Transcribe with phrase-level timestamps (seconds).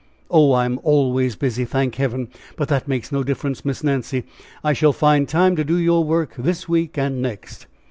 [0.31, 2.29] "Oh, I'm always busy, thank Heaven!
[2.57, 4.23] but that makes no difference, Miss Nancy;
[4.63, 7.67] I shall find time to do your work this week and next."